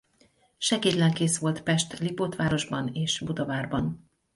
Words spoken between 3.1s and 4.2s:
Budavárban.